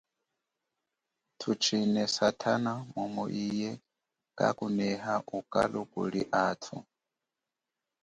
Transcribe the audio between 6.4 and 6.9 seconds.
atu.